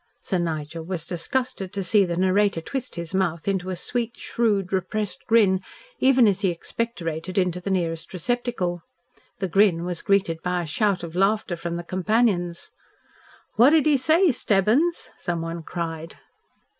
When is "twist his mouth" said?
2.59-3.47